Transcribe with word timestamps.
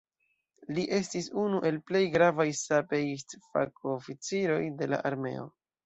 Li 0.77 0.85
estis 0.99 1.27
unu 1.41 1.59
el 1.71 1.77
plej 1.91 2.03
gravaj 2.17 2.49
sapeist-fakoficiroj 2.63 4.61
de 4.83 4.93
la 4.95 5.07
armeo. 5.13 5.51